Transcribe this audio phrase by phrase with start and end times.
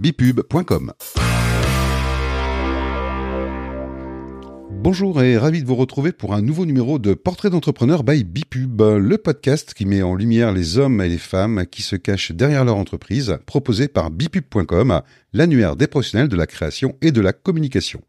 [0.00, 0.92] bipub.com.
[4.70, 8.80] Bonjour et ravi de vous retrouver pour un nouveau numéro de Portrait d'entrepreneur by Bipub,
[8.80, 12.64] le podcast qui met en lumière les hommes et les femmes qui se cachent derrière
[12.64, 15.02] leur entreprise, proposé par bipub.com,
[15.34, 18.00] l'annuaire des professionnels de la création et de la communication.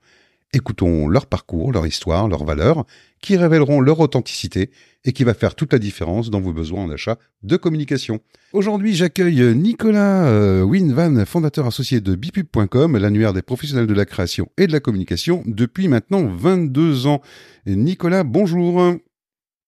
[0.53, 2.85] Écoutons leur parcours, leur histoire, leurs valeurs,
[3.21, 4.69] qui révéleront leur authenticité
[5.05, 8.19] et qui va faire toute la différence dans vos besoins en achat de communication.
[8.51, 14.49] Aujourd'hui, j'accueille Nicolas euh, Winvan, fondateur associé de bipub.com, l'annuaire des professionnels de la création
[14.57, 17.21] et de la communication depuis maintenant 22 ans.
[17.65, 18.95] Nicolas, bonjour.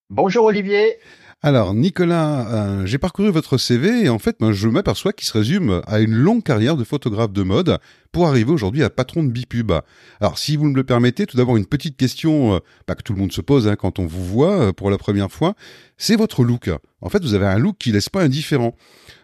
[0.10, 0.98] Bonjour Olivier.
[1.46, 5.34] Alors Nicolas, euh, j'ai parcouru votre CV et en fait ben, je m'aperçois qu'il se
[5.34, 7.80] résume à une longue carrière de photographe de mode
[8.14, 9.74] pour arriver aujourd'hui à patron de Bipub.
[10.22, 13.12] Alors si vous me le permettez, tout d'abord une petite question euh, bah, que tout
[13.12, 15.54] le monde se pose hein, quand on vous voit euh, pour la première fois,
[15.98, 16.70] c'est votre look.
[17.02, 18.74] En fait vous avez un look qui laisse pas indifférent.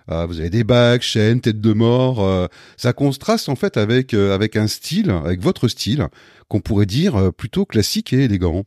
[0.09, 2.49] vous avez des bagues, chaînes, tête de mort.
[2.75, 6.09] ça contraste en fait avec avec un style, avec votre style,
[6.49, 8.65] qu'on pourrait dire plutôt classique et élégant.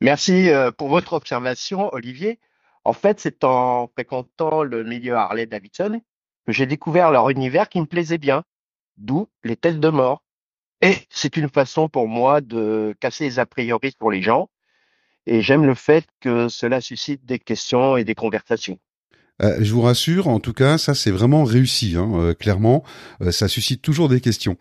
[0.00, 2.38] Merci euh, pour votre observation, Olivier.
[2.84, 6.00] En fait, c'est en fréquentant le milieu Harley Davidson
[6.46, 8.44] que j'ai découvert leur univers qui me plaisait bien,
[8.96, 10.24] d'où les têtes de mort.
[10.80, 14.48] Et c'est une façon pour moi de casser les a priori pour les gens.
[15.26, 18.78] Et j'aime le fait que cela suscite des questions et des conversations.
[19.40, 22.82] Euh, je vous rassure, en tout cas, ça c'est vraiment réussi, hein, euh, clairement.
[23.22, 24.56] Euh, ça suscite toujours des questions.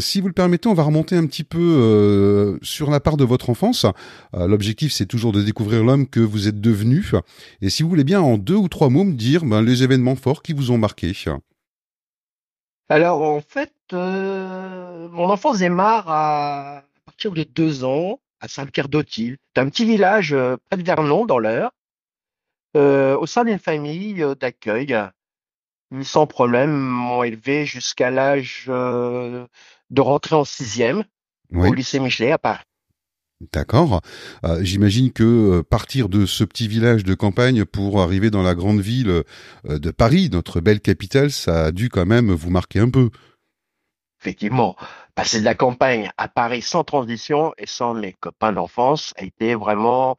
[0.00, 3.50] si vous le permettez, on va remonter un petit peu sur la part de votre
[3.50, 3.86] enfance.
[4.32, 7.10] L'objectif, c'est toujours de découvrir l'homme que vous êtes devenu.
[7.60, 10.16] Et si vous voulez bien, en deux ou trois mots, me dire ben, les événements
[10.16, 11.12] forts qui vous ont marqué.
[12.88, 19.36] Alors, en fait, mon enfance démarre à, partir de deux ans à Saint-Pierre d'Autil.
[19.54, 20.36] C'est un petit village
[20.68, 21.70] près de Vernon, dans l'Eure.
[22.76, 24.94] Euh, au sein d'une famille euh, d'accueil,
[25.92, 29.46] ils sans problème m'ont élevé jusqu'à l'âge euh,
[29.88, 31.04] de rentrer en sixième
[31.54, 32.64] au lycée Michelet à Paris.
[33.52, 34.00] D'accord.
[34.60, 39.24] J'imagine que partir de ce petit village de campagne pour arriver dans la grande ville
[39.64, 43.10] de Paris, notre belle capitale, ça a dû quand même vous marquer un peu.
[44.20, 44.74] Effectivement,
[45.14, 49.54] passer de la campagne à Paris sans transition et sans mes copains d'enfance a été
[49.54, 50.16] vraiment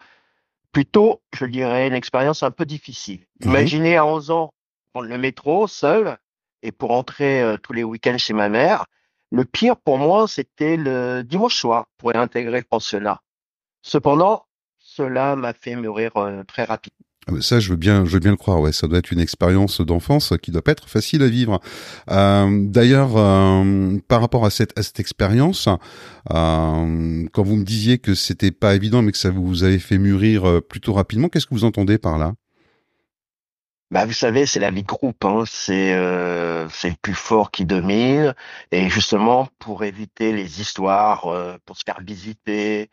[0.77, 3.25] plutôt, je dirais, une expérience un peu difficile.
[3.43, 4.53] Imaginez à 11 ans
[4.93, 6.19] prendre le métro seul
[6.61, 8.85] et pour entrer euh, tous les week-ends chez ma mère.
[9.31, 13.23] Le pire pour moi, c'était le dimanche soir pour intégrer le pensionnat.
[13.81, 14.45] Cependant,
[14.77, 17.06] cela m'a fait mûrir euh, très rapidement.
[17.29, 18.61] Ah, ça, je veux bien, je veux bien le croire.
[18.61, 21.59] Ouais, ça doit être une expérience d'enfance qui doit pas être facile à vivre.
[22.09, 25.67] Euh, D'ailleurs, euh, par rapport à cette, à cette expérience,
[26.31, 29.97] euh, quand vous me disiez que c'était pas évident, mais que ça vous avait fait
[29.97, 32.33] mûrir plutôt rapidement, qu'est-ce que vous entendez par là?
[33.91, 35.43] Bah, vous savez, c'est la vie groupe, hein.
[35.47, 38.35] c'est euh, c'est le plus fort qui domine,
[38.71, 41.21] et justement pour éviter les histoires,
[41.65, 42.89] pour se faire visiter,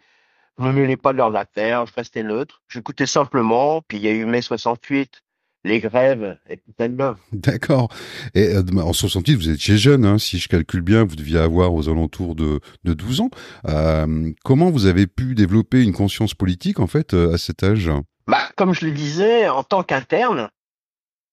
[0.58, 2.62] je me mêlais pas de leurs affaires, je restais neutre.
[2.68, 5.22] J'écoutais simplement, puis il y a eu mai 68,
[5.64, 7.16] les grèves et putain de love.
[7.32, 7.88] D'accord.
[8.34, 11.74] Et euh, en 68, vous étiez jeune, hein, si je calcule bien, vous deviez avoir
[11.74, 13.30] aux alentours de, de 12 ans.
[13.68, 17.90] Euh, comment vous avez pu développer une conscience politique, en fait, euh, à cet âge?
[18.26, 20.50] Bah, Comme je le disais, en tant qu'interne,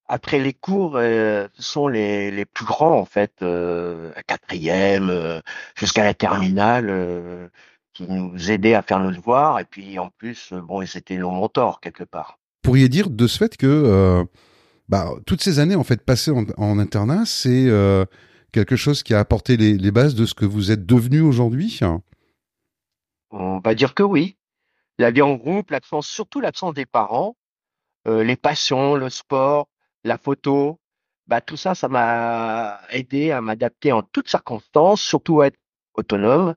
[0.07, 5.41] après les cours, euh, sont les, les plus grands, en fait, euh, à quatrième,
[5.75, 7.49] jusqu'à la terminale
[7.94, 11.31] qui nous aidait à faire nos devoirs et puis en plus euh, bon c'était nos
[11.31, 12.40] mentors quelque part.
[12.62, 14.24] Pourriez dire de ce fait que euh,
[14.88, 18.06] bah, toutes ces années en fait passées en, internat c'est euh,
[18.52, 21.79] quelque chose qui a apporté les, les, bases de ce que vous êtes devenu aujourd'hui?
[23.31, 24.38] On va dire que oui.
[24.97, 27.35] La vie en groupe, l'absence surtout l'absence des parents,
[28.08, 29.68] euh, les passions, le sport,
[30.03, 30.79] la photo,
[31.28, 35.58] bah tout ça ça m'a aidé à m'adapter en toutes circonstances, surtout à être
[35.94, 36.56] autonome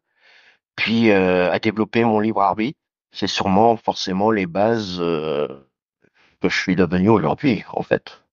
[0.76, 2.78] puis euh, à développer mon libre arbitre.
[3.12, 5.46] C'est sûrement forcément les bases euh,
[6.40, 8.24] que je suis devenu aujourd'hui, en fait.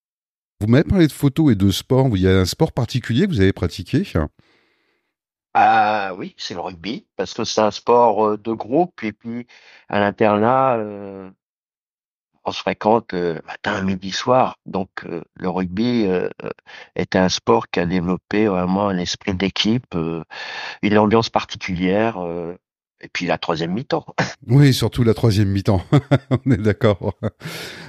[0.59, 2.07] Vous m'avez parlé de photo et de sport.
[2.15, 4.03] Il y a un sport particulier que vous avez pratiqué
[5.53, 9.03] Ah oui, c'est le rugby, parce que c'est un sport euh, de groupe.
[9.03, 9.45] Et puis,
[9.89, 10.77] à l'internat,
[12.43, 14.57] on se fréquente matin, midi, soir.
[14.65, 14.89] Donc
[15.35, 16.07] le rugby
[16.95, 19.95] est un sport qui a développé vraiment un esprit d'équipe,
[20.81, 22.17] une ambiance particulière.
[23.03, 24.05] et puis la troisième mi-temps.
[24.47, 25.83] Oui, surtout la troisième mi-temps.
[26.45, 27.13] On est d'accord.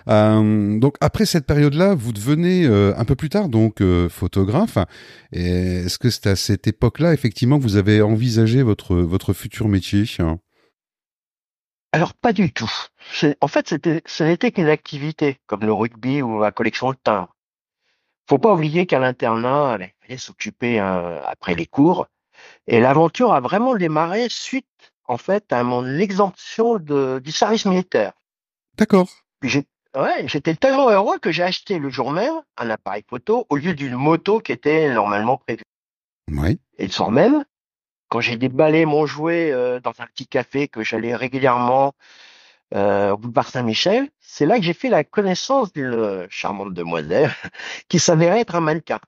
[0.07, 4.79] donc après cette période-là, vous devenez un peu plus tard donc photographe.
[5.33, 10.05] Est-ce que c'est à cette époque-là effectivement que vous avez envisagé votre votre futur métier?
[11.93, 12.71] Alors pas du tout.
[13.41, 17.35] En fait, c'était, ce n'était qu'une activité, comme le rugby ou la collection de timbres.
[18.29, 22.07] Faut pas oublier qu'à l'internat, il fallait s'occuper hein, après les cours.
[22.67, 24.67] Et l'aventure a vraiment démarré suite,
[25.07, 28.13] en fait, à mon exemption de, du service militaire.
[28.79, 29.09] D'accord.
[29.41, 33.47] Puis j'ai- ouais, j'étais tellement heureux que j'ai acheté le jour même un appareil photo
[33.51, 35.63] au lieu d'une moto qui était normalement prévue.
[36.31, 36.59] Oui.
[36.79, 37.45] Et le soir même,
[38.13, 41.95] quand j'ai déballé mon jouet euh, dans un petit café que j'allais régulièrement
[42.75, 47.33] euh, au boulevard Saint-Michel, c'est là que j'ai fait la connaissance d'une charmante demoiselle
[47.89, 49.01] qui s'avérait être un mannequin.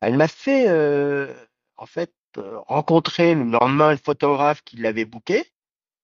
[0.00, 1.32] Elle m'a fait, euh,
[1.76, 5.44] en fait, euh, rencontrer le lendemain le photographe qui l'avait booké,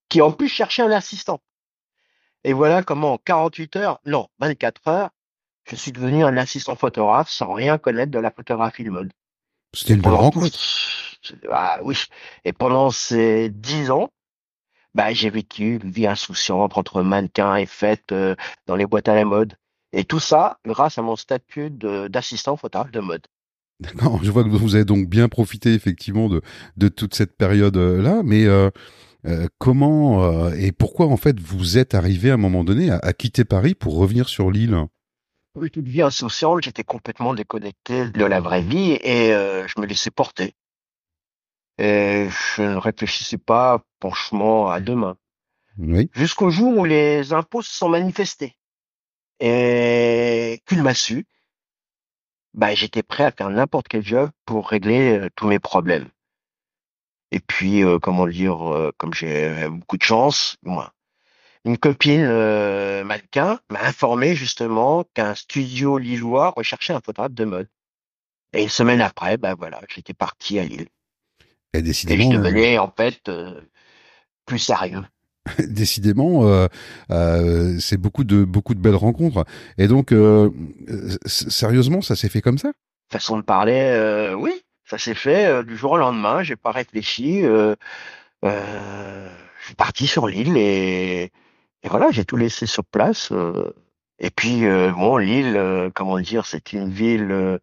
[0.09, 1.41] qui en plus cherchait un assistant.
[2.45, 5.11] Et voilà comment en 48 heures, non, 24 heures,
[5.65, 9.11] je suis devenu un assistant photographe sans rien connaître de la photographie de mode.
[9.75, 10.57] C'était une Pendant rencontre.
[11.51, 11.97] Ah oui.
[12.45, 14.11] Et pendant ces dix ans,
[14.95, 18.35] bah, j'ai vécu une vie insouciante entre mannequins et fêtes euh,
[18.67, 19.55] dans les boîtes à la mode.
[19.93, 23.27] Et tout ça grâce à mon statut d'assistant photographe de mode.
[23.81, 24.23] D'accord.
[24.23, 26.43] Je vois que vous avez donc bien profité effectivement de,
[26.77, 28.23] de toute cette période-là.
[28.25, 28.71] Mais euh,
[29.27, 32.99] euh, comment euh, et pourquoi en fait vous êtes arrivé à un moment donné à,
[32.99, 34.77] à quitter Paris pour revenir sur l'île?
[35.57, 39.87] Oui, toute vie insouciante, j'étais complètement déconnecté de la vraie vie et euh, je me
[39.87, 40.55] laissais porter.
[41.81, 45.17] Et je ne réfléchissais pas franchement à demain.
[45.79, 46.11] Oui.
[46.13, 48.55] Jusqu'au jour où les impôts se sont manifestés.
[49.41, 51.27] Et qu'une massue,
[52.53, 56.11] bah, j'étais prêt à faire n'importe quel job pour régler euh, tous mes problèmes.
[57.31, 60.93] Et puis, euh, comment dire, euh, comme j'ai beaucoup de chance, moi,
[61.65, 62.27] une copine
[63.05, 67.69] mannequin m'a informé justement qu'un studio lillois recherchait un photographe de mode.
[68.53, 70.89] Et une semaine après, bah voilà, j'étais parti à Lille.
[71.75, 73.61] Et Et je décidément, devenais en fait euh,
[74.47, 75.05] plus sérieux.
[75.69, 76.67] décidément, euh,
[77.11, 79.45] euh, c'est beaucoup de beaucoup de belles rencontres.
[79.79, 80.51] Et donc, euh,
[80.89, 82.73] euh, sérieusement, ça s'est fait comme ça?
[83.13, 84.53] Façon de parler, euh, oui,
[84.85, 86.43] ça s'est fait euh, du jour au lendemain.
[86.45, 87.45] J'ai pas réfléchi.
[87.45, 87.75] Euh,
[88.45, 89.31] euh,
[89.61, 91.33] je suis parti sur l'île et,
[91.85, 93.33] et voilà, j'ai tout laissé sur place.
[93.33, 93.73] euh.
[94.21, 97.59] et puis euh, bon, l'île, euh, comment dire, c'est une ville euh,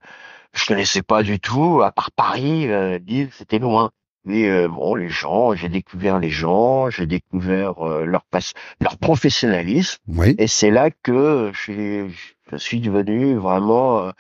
[0.54, 1.82] je connaissais pas du tout.
[1.84, 3.92] À part Paris, euh, l'île c'était loin.
[4.28, 8.52] Mais euh, bon, les gens, j'ai découvert les gens, j'ai découvert euh, leur passe,
[8.82, 10.00] leur professionnalisme.
[10.10, 10.36] Oui.
[10.38, 12.10] Et c'est là que je
[12.58, 14.12] suis, devenu vraiment,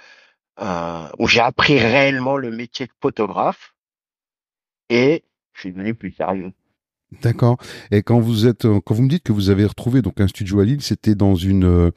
[0.61, 3.75] euh, où j'ai appris réellement le métier de photographe
[4.89, 6.53] et je suis devenu plus sérieux.
[7.21, 7.57] D'accord.
[7.91, 10.61] Et quand vous êtes, quand vous me dites que vous avez retrouvé donc un studio
[10.61, 11.91] à Lille, c'était dans une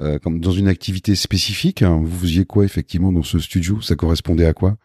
[0.00, 1.82] euh, comme dans une activité spécifique.
[1.82, 2.00] hein.
[2.02, 3.80] Vous faisiez quoi effectivement dans ce studio?
[3.80, 4.76] Ça correspondait à quoi?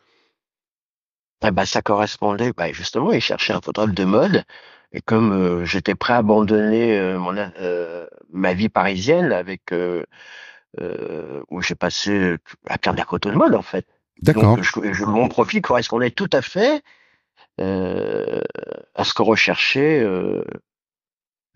[1.41, 4.43] Eh ben, ça correspondait, bah, justement, ils cherchaient un photographe de mode.
[4.91, 9.71] Et comme euh, j'étais prêt à abandonner euh, mon, euh, ma vie parisienne avec
[11.49, 12.35] où j'ai passé
[12.67, 13.85] à faire de la photo de mode en fait.
[14.21, 14.55] D'accord.
[14.55, 16.81] Donc je, je- mon profil correspondait tout à fait
[17.57, 20.03] à ce que recherchait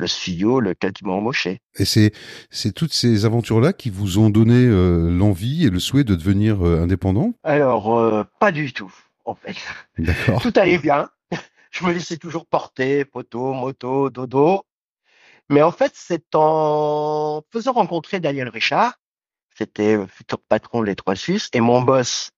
[0.04, 0.62] le studio
[0.94, 1.62] tu m'as embauché.
[1.76, 2.12] Et c'est
[2.50, 6.16] c'est toutes ces aventures là qui vous ont donné euh, l'envie et le souhait de
[6.16, 7.34] devenir euh, indépendant?
[7.44, 8.94] Alors euh, pas du tout
[9.26, 9.56] en fait.
[9.98, 10.42] D'accord.
[10.42, 11.10] Tout allait bien.
[11.72, 14.64] Je me laissais toujours porter, photo, moto, dodo.
[15.50, 18.94] Mais en fait, c'est en faisant rencontrer Daniel Richard,
[19.58, 22.32] c'était le futur patron des Trois Suisses, et mon boss,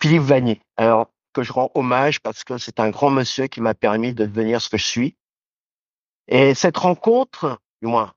[0.00, 0.60] Philippe Vanier.
[0.76, 4.26] Alors, que je rends hommage parce que c'est un grand monsieur qui m'a permis de
[4.26, 5.16] devenir ce que je suis.
[6.28, 8.12] Et cette rencontre, du moins,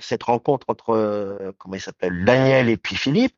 [0.00, 3.34] cette rencontre entre, euh, comment il s'appelle, Daniel et puis Philippe,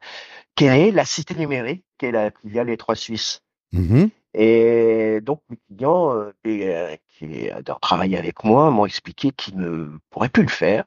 [0.54, 3.42] qui est la Cité Numérique, qui est la filiale des Trois Suisses.
[3.72, 4.10] Mhm.
[4.34, 9.56] Et donc, mes clients euh, qui, euh, qui adorent travailler avec moi m'ont expliqué qu'ils
[9.56, 10.84] ne pourraient plus le faire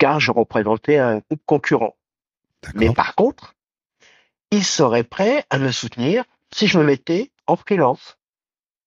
[0.00, 1.94] car je représentais un groupe concurrent.
[2.74, 3.54] Mais par contre,
[4.50, 8.18] ils seraient prêts à me soutenir si je me mettais en freelance.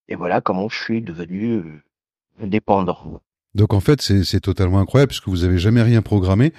[0.07, 1.83] Et voilà comment je suis devenu euh,
[2.41, 3.21] indépendant.
[3.55, 6.53] Donc en fait c'est totalement incroyable puisque vous avez jamais rien programmé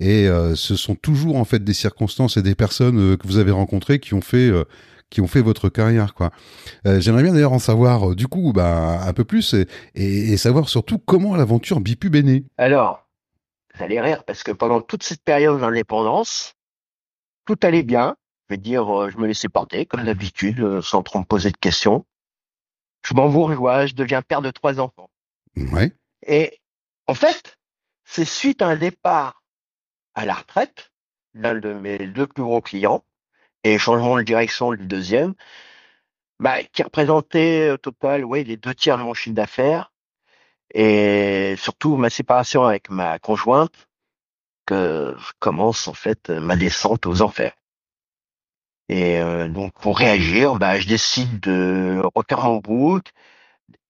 [0.00, 3.38] et euh, ce sont toujours en fait des circonstances et des personnes euh, que vous
[3.38, 4.64] avez rencontrées qui ont fait euh,
[5.10, 6.30] qui ont fait votre carrière quoi.
[6.86, 10.32] Euh, J'aimerais bien d'ailleurs en savoir euh, du coup bah, un peu plus et, et,
[10.32, 12.44] et savoir surtout comment l'aventure Bipub est née.
[12.58, 13.08] Alors,
[13.76, 16.54] vous allez rire parce que pendant toute cette période d'indépendance,
[17.46, 18.16] tout allait bien.
[18.48, 21.50] Je veux dire, euh, je me laissais porter comme d'habitude, euh, sans trop me poser
[21.50, 22.04] de questions.
[23.06, 25.08] Je m'envoie, je deviens père de trois enfants.
[25.56, 25.92] Ouais.
[26.26, 26.60] Et
[27.06, 27.58] en fait,
[28.04, 29.42] c'est suite à un départ
[30.14, 30.92] à la retraite
[31.34, 33.04] d'un de mes deux plus gros clients
[33.64, 35.34] et changement de direction du deuxième,
[36.38, 39.92] bah, qui représentait au total ouais, les deux tiers de mon chiffre d'affaires
[40.72, 43.88] et surtout ma séparation avec ma conjointe
[44.66, 47.54] que je commence en fait ma descente aux enfers.
[48.88, 53.12] Et euh, donc pour réagir, bah, je décide de refaire mon book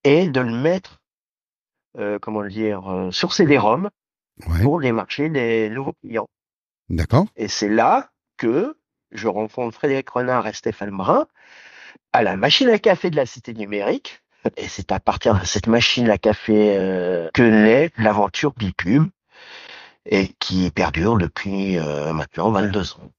[0.05, 1.00] et de le mettre,
[2.21, 3.91] comment le dire, euh, sur CD-ROM
[4.49, 4.63] Ouais.
[4.63, 6.29] pour démarcher des nouveaux clients.
[6.89, 7.27] D'accord.
[7.37, 8.79] Et c'est là que
[9.13, 11.27] je rencontre Frédéric Renard et Stéphane Brun
[12.13, 14.23] à la machine à café de la Cité numérique.
[14.57, 19.05] Et c'est à partir de cette machine à café euh, que naît l'aventure Bipub
[20.07, 23.11] et qui perdure depuis euh, maintenant 22 ans.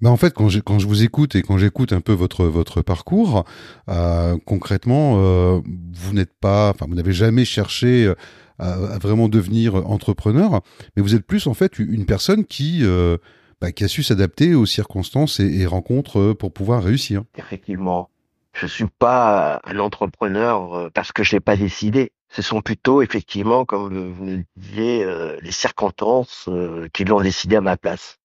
[0.00, 2.46] Bah en fait, quand, j'ai- quand je vous écoute et quand j'écoute un peu votre
[2.46, 3.44] votre parcours,
[3.90, 5.60] euh, concrètement, euh,
[5.92, 8.14] vous n'êtes pas, enfin, vous n'avez jamais cherché euh,
[8.58, 10.62] à, vraiment devenir entrepreneur,
[10.96, 13.18] mais vous êtes plus en fait une personne qui euh,
[13.60, 17.22] bah, qui a su s'adapter aux circonstances et, rencontres euh, pour pouvoir réussir.
[17.36, 18.08] Effectivement,
[18.54, 22.12] je suis pas un entrepreneur euh, parce que je l'ai pas décidé.
[22.30, 25.04] Ce sont plutôt effectivement, comme vous le disiez,
[25.42, 26.48] les circonstances
[26.92, 28.19] qui l'ont décidé à ma place.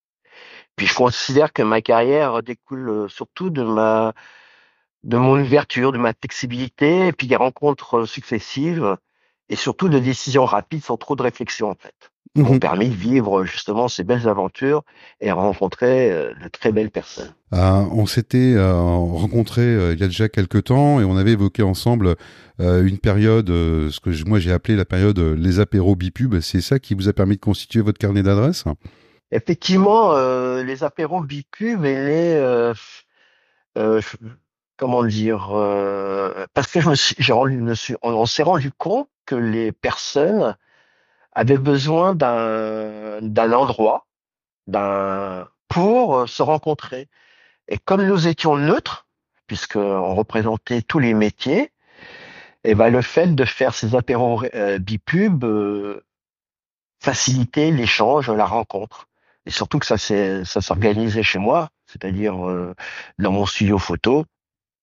[0.76, 4.12] Puis je considère que ma carrière découle euh, surtout de ma
[5.04, 8.96] de mon ouverture, de ma flexibilité, et puis des rencontres successives,
[9.48, 11.94] et surtout de décisions rapides sans trop de réflexion en fait,
[12.34, 12.60] qui m'ont Mhm.
[12.60, 14.82] permis de vivre justement ces belles aventures
[15.20, 17.32] et rencontrer euh, de très belles personnes.
[17.52, 21.32] Euh, on s'était euh, rencontrés euh, il y a déjà quelques temps et on avait
[21.32, 22.16] évoqué ensemble
[22.58, 26.40] une période, ce que moi j'ai appelé la période les apéros bipub.
[26.40, 28.64] C'est ça qui vous a permis de constituer votre carnet d'adresses?
[29.32, 31.20] Effectivement, euh, les apéros
[32.36, 32.74] euh,
[33.78, 34.16] euh, je-
[34.76, 37.62] comment dire, euh, parce que je me suis, rendu,
[38.02, 40.56] on, s'est rendu compte que les personnes
[41.32, 44.06] avaient besoin d'un d'un endroit,
[44.68, 47.08] d'un pour euh, se rencontrer.
[47.68, 49.06] Et comme nous étions neutres,
[49.46, 51.72] puisqu'on représentait tous les métiers,
[52.64, 54.78] et ben le fait de faire ces apéros euh,
[57.00, 59.08] facilitait l'échange, la rencontre.
[59.46, 62.74] Et surtout que ça s'est- ça s'organisait chez moi, c'est-à-dire euh,
[63.18, 64.24] dans mon studio photo.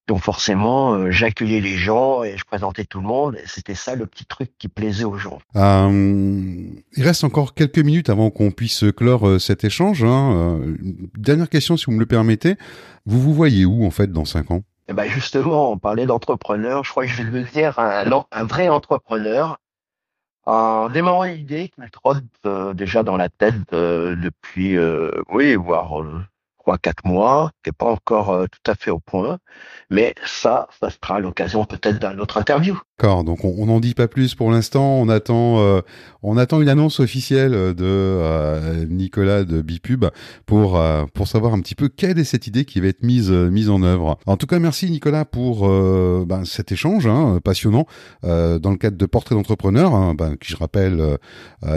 [0.07, 3.35] Donc forcément, euh, j'accueillais les gens et je présentais tout le monde.
[3.35, 5.39] Et c'était ça le petit truc qui plaisait aux gens.
[5.55, 5.89] Euh,
[6.97, 10.03] il reste encore quelques minutes avant qu'on puisse clore euh, cet échange.
[10.03, 10.33] Hein.
[10.61, 10.75] Euh,
[11.17, 12.55] dernière question, si vous me le permettez.
[13.05, 14.63] Vous vous voyez où, en fait, dans cinq ans?
[14.89, 16.83] Et ben justement, on parlait d'entrepreneur.
[16.83, 19.57] Je crois que je vais devenir un, un vrai entrepreneur
[20.45, 25.11] en démarrant une idée qui me trotte euh, déjà dans la tête euh, depuis, euh,
[25.29, 26.03] oui, voire
[26.63, 29.37] trois, quatre mois, n'est pas encore euh, tout à fait au point.
[29.89, 32.79] Mais ça, ça sera l'occasion peut-être d'un autre interview.
[32.97, 34.97] D'accord, donc on n'en dit pas plus pour l'instant.
[34.99, 35.81] On attend, euh,
[36.21, 40.05] on attend une annonce officielle de euh, Nicolas de Bipub
[40.45, 40.81] pour
[41.13, 43.83] pour savoir un petit peu quelle est cette idée qui va être mise mise en
[43.83, 44.17] œuvre.
[44.25, 45.67] En tout cas, merci Nicolas pour
[46.25, 47.85] ben, cet échange hein, passionnant
[48.21, 51.17] dans le cadre de Portrait d'entrepreneur, hein, ben, qui je rappelle,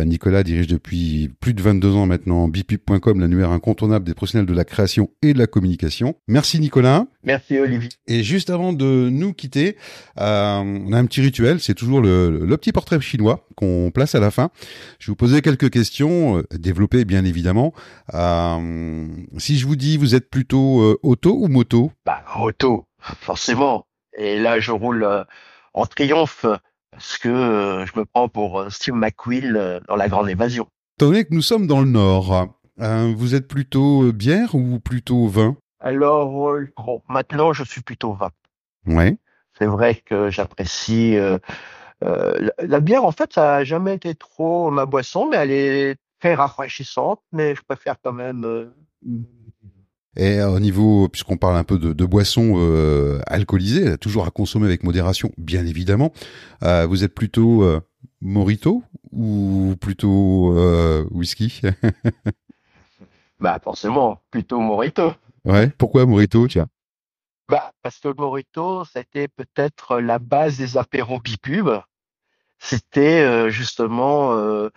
[0.05, 4.64] Nicolas dirige depuis plus de 22 ans maintenant bipub.com, l'annuaire incontournable des professionnels de la
[4.64, 4.75] création
[5.23, 6.14] et de la communication.
[6.28, 7.06] Merci Nicolas.
[7.23, 7.88] Merci Olivier.
[8.06, 9.76] Et juste avant de nous quitter,
[10.21, 14.14] euh, on a un petit rituel, c'est toujours le, le petit portrait chinois qu'on place
[14.14, 14.50] à la fin.
[14.99, 17.73] Je vais vous poser quelques questions, euh, développées bien évidemment.
[18.14, 21.92] Euh, si je vous dis, vous êtes plutôt auto ou moto?
[22.04, 23.87] Bah, auto, forcément.
[24.18, 25.06] Et là, je roule
[25.75, 26.47] en triomphe
[26.90, 30.66] parce que je me prends pour Steve McQueen dans La Grande Évasion.
[30.99, 32.49] Étant donné que nous sommes dans le nord,
[32.80, 35.56] euh, vous êtes plutôt euh, bière ou plutôt vin?
[35.80, 38.30] Alors, euh, bon, maintenant, je suis plutôt vin.
[38.87, 39.16] Ouais.
[39.59, 41.38] C'est vrai que j'apprécie euh,
[42.02, 43.04] la, la bière.
[43.04, 47.21] En fait, ça a jamais été trop ma boisson, mais elle est très rafraîchissante.
[47.33, 48.71] Mais je préfère quand même.
[50.16, 54.66] Et au niveau, puisqu'on parle un peu de, de boissons euh, alcoolisées, toujours à consommer
[54.66, 56.12] avec modération, bien évidemment,
[56.62, 57.80] euh, vous êtes plutôt euh,
[58.23, 60.54] Morito ou plutôt
[61.11, 61.61] whisky?
[63.38, 65.12] bah, forcément, plutôt Morito.
[65.45, 65.69] Ouais.
[65.78, 66.69] Pourquoi Morito Tiens?
[67.49, 71.69] Bah, parce que le Morito, c'était peut-être la base des apéros bipub.
[72.59, 74.71] C'était euh, justement euh,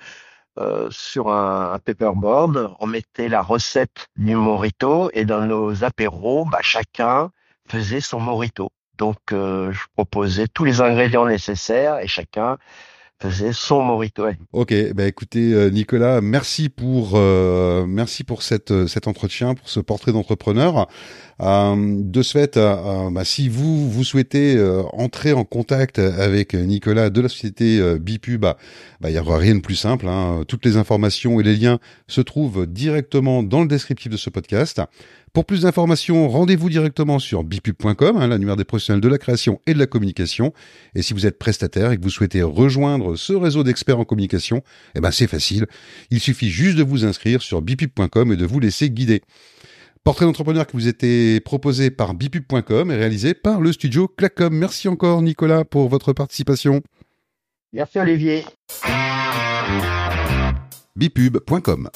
[0.60, 6.46] euh, sur un, un paperboard, on mettait la recette du Morito et dans nos apéros,
[6.46, 7.32] bah, chacun
[7.68, 8.70] faisait son Morito.
[8.98, 12.58] Donc, euh, je proposais tous les ingrédients nécessaires et chacun
[13.54, 14.24] son Morito.
[14.24, 14.38] à lui.
[14.54, 19.70] Ok, bah écoutez euh, Nicolas, merci pour euh, merci pour cette euh, cet entretien, pour
[19.70, 20.88] ce portrait d'entrepreneur.
[21.42, 22.76] Euh, de ce fait, euh,
[23.08, 24.60] euh, bah, si vous vous souhaitez
[24.94, 28.58] entrer en contact avec Nicolas de la société Bipub, bah,
[29.00, 30.08] bah, il y aura rien de plus simple.
[30.08, 30.44] hein.
[30.48, 34.82] Toutes les informations et les liens se trouvent directement dans le descriptif de ce podcast.
[35.32, 39.76] Pour plus d'informations, rendez-vous directement sur bipub.com, hein, l'annuaire des professionnels de la création et
[39.76, 40.54] de la communication.
[40.96, 44.64] Et si vous êtes prestataire et que vous souhaitez rejoindre ce réseau d'experts en communication,
[44.96, 45.68] eh ben c'est facile.
[46.10, 49.22] Il suffit juste de vous inscrire sur bipub.com et de vous laisser guider.
[50.10, 54.52] Portrait d'entrepreneur qui vous était proposé par bipub.com et réalisé par le studio Clacom.
[54.52, 56.82] Merci encore Nicolas pour votre participation.
[57.74, 58.44] Merci Olivier.
[60.96, 61.90] bipub.com